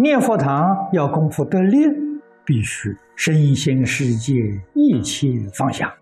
[0.00, 1.84] 念佛堂要功夫得力，
[2.44, 5.92] 必须身心世界一切放下，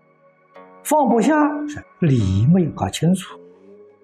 [0.83, 1.33] 放不下
[1.67, 3.39] 是理没有搞清楚，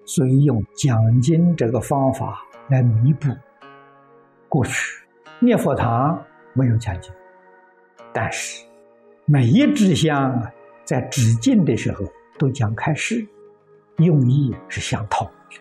[0.04, 3.28] 所以用讲经这个方法来弥补。
[4.48, 5.06] 过去
[5.38, 6.20] 念佛堂
[6.54, 7.12] 没有讲经，
[8.12, 8.64] 但是
[9.26, 10.52] 每一支香啊，
[10.84, 12.04] 在止境的时候
[12.36, 13.24] 都讲开示，
[13.98, 15.60] 用意是相同的，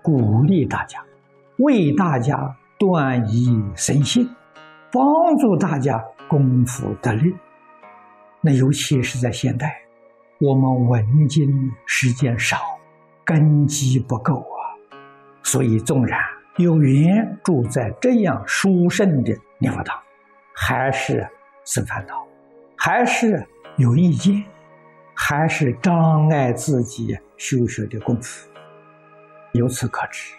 [0.00, 1.04] 鼓励大家，
[1.56, 2.56] 为大家。
[2.82, 4.28] 断疑生信，
[4.90, 7.32] 帮助大家功夫得力。
[8.40, 9.82] 那尤其是在现代，
[10.40, 11.48] 我们文经
[11.86, 12.58] 时间少，
[13.24, 14.74] 根基不够啊。
[15.44, 16.18] 所以纵然
[16.56, 19.96] 有缘住在这样殊胜的念佛堂，
[20.52, 21.24] 还是
[21.64, 22.26] 生烦恼，
[22.76, 24.42] 还是有意见，
[25.14, 28.50] 还是障碍自己修学的功夫。
[29.52, 30.34] 由此可知，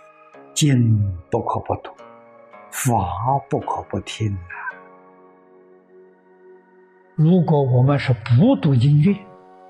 [0.53, 1.89] 经不可不读。
[2.73, 4.73] 法不可不听啊！
[7.15, 9.15] 如果我们是不读经乐、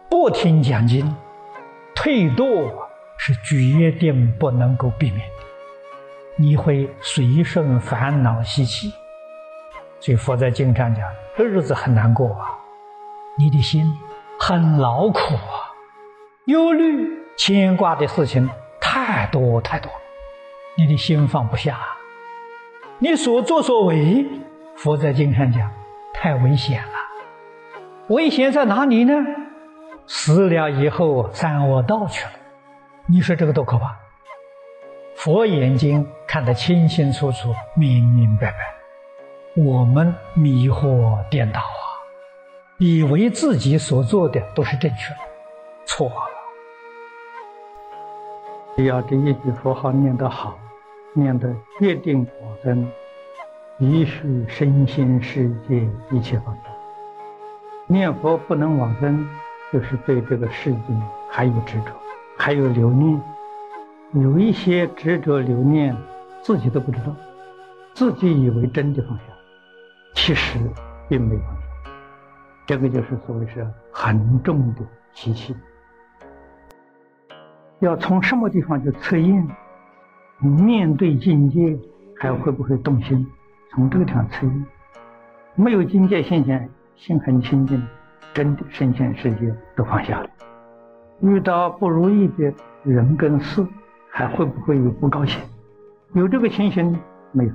[0.09, 1.13] 不听讲经，
[1.93, 2.71] 退堕
[3.17, 5.35] 是决定不能够避免的。
[6.37, 8.93] 你会随顺烦恼习气，
[9.99, 11.03] 所以佛在经上讲，
[11.37, 12.57] 这日子很难过啊，
[13.37, 13.85] 你的心
[14.39, 15.75] 很劳苦啊，
[16.45, 19.91] 忧虑、牵挂的事情太多太多，
[20.77, 21.92] 你的心放不下。
[23.03, 24.25] 你所作所为，
[24.77, 25.69] 佛在经上讲，
[26.13, 26.93] 太危险了。
[28.07, 29.13] 危险在哪里呢？
[30.07, 32.31] 死了以后三恶道去了。
[33.07, 33.97] 你说这个多可怕？
[35.17, 39.61] 佛眼睛看得清清楚楚、明明白白。
[39.61, 41.83] 我们迷惑颠倒啊，
[42.77, 45.19] 以为自己所做的都是正确的，
[45.85, 46.15] 错了。
[48.77, 50.57] 只要这一句佛号念得好。
[51.13, 52.87] 念的决定往生，
[53.77, 56.61] 必须身心世界一切放下。
[57.87, 59.27] 念佛不能往生，
[59.71, 60.79] 就是对这个世界
[61.29, 61.91] 还有执着，
[62.37, 63.21] 还有留念。
[64.13, 65.95] 有一些执着留念，
[66.41, 67.15] 自己都不知道，
[67.93, 69.23] 自己以为真的放下，
[70.13, 70.59] 其实
[71.09, 71.61] 并没有放下。
[72.65, 74.81] 这个就是所谓是很重的
[75.13, 75.55] 习气。
[77.79, 79.47] 要从什么地方去测验？
[80.39, 81.77] 面对境界，
[82.19, 83.25] 还会不会动心？
[83.71, 84.65] 从这个地方测验，
[85.55, 87.81] 没有境界现象，心很清净，
[88.33, 90.29] 真的身心世界都放下了。
[91.21, 93.65] 遇到不如意的人跟事，
[94.09, 95.41] 还会不会有不高兴？
[96.13, 96.99] 有这个情形
[97.31, 97.51] 没有？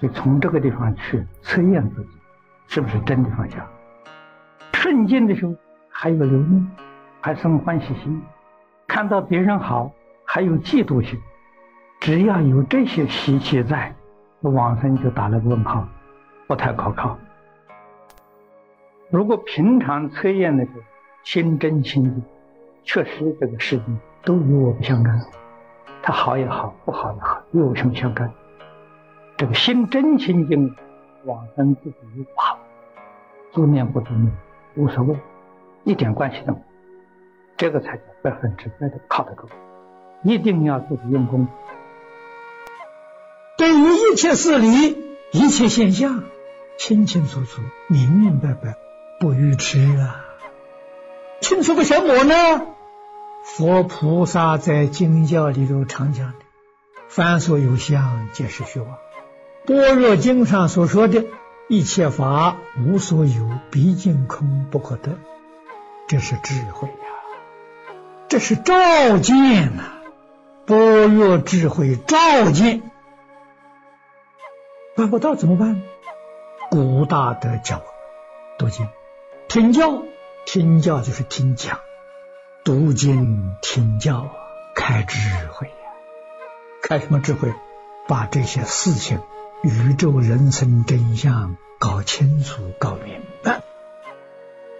[0.00, 2.08] 所以从这个地方去测验自己，
[2.66, 3.66] 是不是真的放下？
[4.72, 5.54] 顺境的时候
[5.88, 6.70] 还有留念，
[7.20, 8.20] 还生欢喜心；
[8.86, 9.90] 看到别人好，
[10.24, 11.18] 还有嫉妒心。
[12.04, 13.94] 只要有这些习气在，
[14.42, 15.88] 往生就打了个问号，
[16.46, 17.16] 不太可靠。
[19.08, 20.80] 如果平常测验的时候
[21.22, 22.22] 心真清净，
[22.82, 23.84] 确实这个世界
[24.22, 25.18] 都与我不相干，
[26.02, 28.30] 他好也好，不好也好，又有什么相干？
[29.38, 30.76] 这个心真清净，
[31.24, 32.58] 往生自己又不好，
[33.50, 34.30] 做念不做念
[34.74, 35.16] 无所谓，
[35.84, 36.64] 一点关系都没有。
[37.56, 39.48] 这个才叫百分之百的靠得住，
[40.22, 41.48] 一定要自己用功。
[44.14, 44.96] 一切事理、
[45.32, 46.22] 一切现象，
[46.78, 48.76] 清清楚楚、明明白白，
[49.18, 50.24] 不愚痴啊！
[51.40, 52.62] 清楚个什么呢？
[53.42, 56.34] 佛菩萨在经教里头常讲的
[57.10, 58.98] ：“凡所有相，皆是虚妄。”
[59.66, 61.24] 般若经上所说的
[61.68, 65.18] 一切法无所有，毕竟空不可得，
[66.06, 66.94] 这是智慧呀！
[68.28, 69.82] 这是照见呐！
[70.66, 72.92] 般若智慧照见。
[74.96, 75.82] 办不到怎么办？
[76.70, 77.84] 古大德教我
[78.58, 78.86] 读经、
[79.48, 80.04] 听教，
[80.46, 81.78] 听教就是听讲；
[82.62, 84.30] 读经、听教，
[84.76, 85.18] 开智
[85.52, 85.74] 慧呀！
[86.80, 87.52] 开什么智慧？
[88.06, 89.20] 把这些事情、
[89.64, 93.62] 宇宙人生真相搞清楚、搞明白。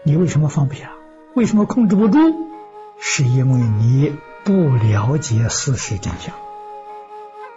[0.04, 0.92] 你为什么放不下？
[1.34, 2.34] 为什么控制不住？
[3.00, 6.36] 是因为你不了解事实真相。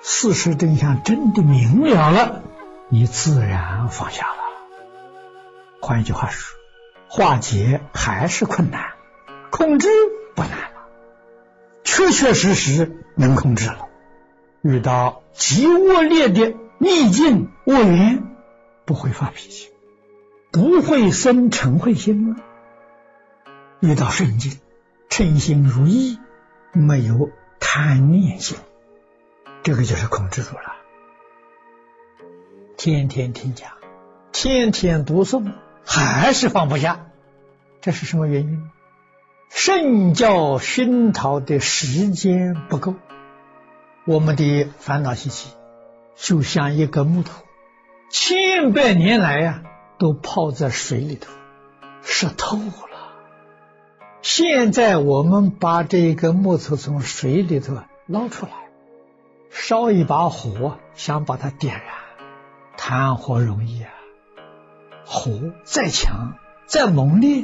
[0.01, 2.41] 事实真相真的明了了。
[2.89, 4.37] 你自然放下了。
[5.81, 6.57] 换一句话说，
[7.09, 8.93] 化解还是困难，
[9.51, 9.89] 控制
[10.35, 10.87] 不难了，
[11.83, 13.87] 确确实实能控制了。
[14.61, 18.23] 遇到极恶劣的逆境恶缘，
[18.85, 19.69] 不会发脾气，
[20.51, 22.37] 不会生嗔恚心了。
[23.81, 24.59] 遇到顺境，
[25.09, 26.19] 称心如意，
[26.73, 27.29] 没有
[27.59, 28.57] 贪念心，
[29.61, 30.76] 这个就是控制住了。
[32.77, 33.71] 天天听讲，
[34.31, 35.51] 天天读诵，
[35.83, 37.07] 还是放不下，
[37.81, 38.69] 这是什么原因？
[39.49, 42.93] 圣教熏陶的时间不够，
[44.05, 45.49] 我们的烦恼习气
[46.15, 47.41] 就像一个木头，
[48.11, 49.63] 千百年来呀，
[49.97, 51.31] 都泡在水里头，
[52.03, 52.63] 湿透了。
[54.21, 57.75] 现在我们把这个木头从水里头
[58.05, 58.51] 捞出来，
[59.49, 61.83] 烧一把火，想把它点燃，
[62.89, 63.89] 谈何容易啊！
[65.05, 65.29] 火
[65.65, 66.35] 再强
[66.67, 67.43] 再猛烈，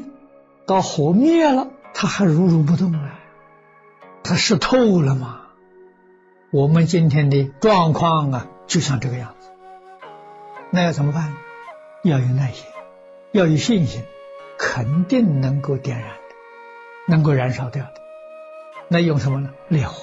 [0.65, 3.19] 到火灭了，它还如如不动啊！
[4.23, 5.41] 它是透了吗？
[6.49, 9.49] 我们今天的状况啊，就像这个样子。
[10.71, 11.33] 那要怎么办？
[12.05, 12.65] 要有耐心，
[13.33, 14.01] 要有信心，
[14.57, 16.15] 肯定能够点燃的。
[17.09, 17.95] 能够燃烧掉的，
[18.87, 19.49] 那用什么呢？
[19.67, 19.93] 烈火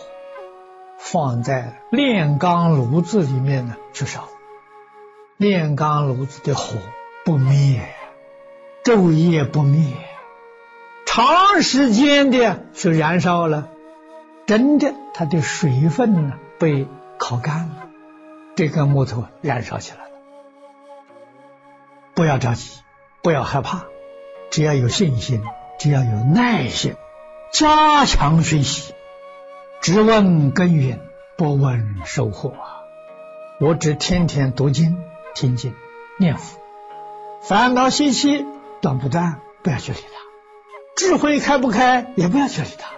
[0.98, 4.28] 放在炼钢炉子里面呢去烧，
[5.40, 6.76] 炼钢炉子的火
[7.25, 7.81] 不灭，
[8.84, 9.96] 昼夜不灭，
[11.06, 13.70] 长时间的去燃烧了，
[14.44, 17.88] 真的它的水分呢被烤干了，
[18.54, 20.10] 这根木头燃烧起来了。
[22.12, 22.82] 不要着急，
[23.22, 23.84] 不要害怕，
[24.50, 25.42] 只要有信心。
[25.78, 26.94] 只要有耐心，
[27.50, 28.92] 加强学习，
[29.81, 31.00] 只问耕耘，
[31.38, 32.52] 不问收获！
[33.58, 35.02] 我只天天读经、
[35.35, 35.75] 听经、
[36.19, 36.61] 念佛，
[37.43, 38.47] 烦恼习气
[38.81, 40.19] 断不断，不要去理它；
[40.97, 42.91] 智慧开不开，也不要去理它。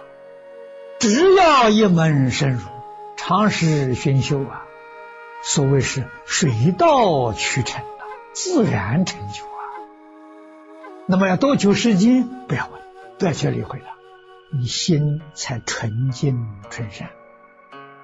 [0.99, 2.61] 只要一门深入，
[3.17, 4.65] 常时熏修啊！
[5.43, 8.03] 所谓是水到渠成啊，
[8.33, 9.61] 自然成就啊。
[11.05, 12.27] 那么要多久时间？
[12.47, 12.81] 不要问，
[13.19, 13.85] 不要去理会了，
[14.57, 17.09] 你心才纯净纯善。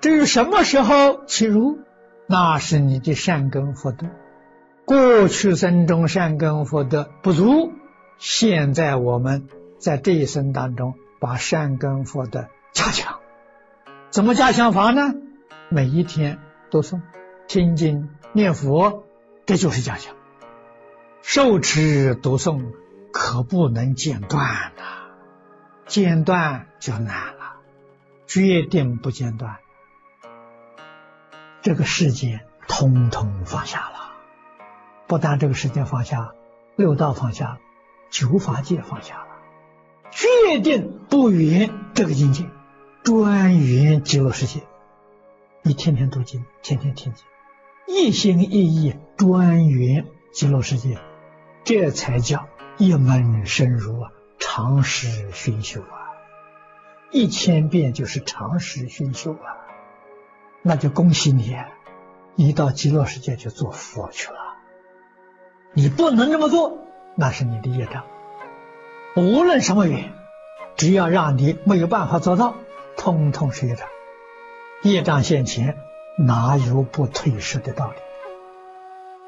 [0.01, 1.79] 至于什么时候起如，
[2.31, 4.05] 那是你的善根福德。
[4.85, 7.73] 过去生中善根福德不足，
[8.19, 9.47] 现在我们
[9.79, 13.17] 在这一生当中把善根福德加强。
[14.11, 15.15] 怎么加强法呢？
[15.69, 16.37] 每一天
[16.69, 17.01] 都诵、
[17.47, 19.05] 听经、念佛，
[19.47, 20.15] 这就是加强。
[21.23, 22.61] 受持读诵。
[23.11, 24.83] 可不能间断呐，
[25.87, 27.55] 间断就难了。
[28.27, 29.57] 决定不间断，
[31.61, 34.13] 这个世界通通放下了。
[35.07, 36.33] 不但这个世界放下，
[36.75, 37.59] 六道放下，
[38.09, 39.27] 九法界放下了。
[40.11, 42.45] 决定不圆这个境界，
[43.03, 44.61] 专圆极乐世界。
[45.61, 47.25] 你天天读经，天天听经，
[47.87, 50.97] 一心一意专圆极乐世界，
[51.63, 52.47] 这才叫。
[52.77, 56.15] 一门深入啊，长时熏修啊，
[57.11, 59.67] 一千遍就是长时熏修啊，
[60.61, 61.55] 那就恭喜你，
[62.35, 64.37] 你到极乐世界去做佛去了。
[65.73, 66.77] 你不能这么做，
[67.15, 68.03] 那是你的业障。
[69.15, 70.11] 无论什么缘，
[70.75, 72.55] 只要让你没有办法做到，
[72.97, 73.87] 通通是业障。
[74.83, 75.77] 业障现前，
[76.17, 77.97] 哪有不退失的道理？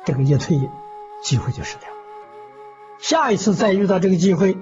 [0.06, 0.58] 这个一退，
[1.24, 1.90] 机会就失掉。
[3.00, 4.58] 下一次再遇到这个机会，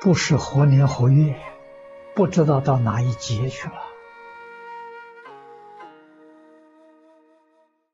[0.00, 1.36] 不是何年何月，
[2.14, 3.74] 不知道到哪一节去了。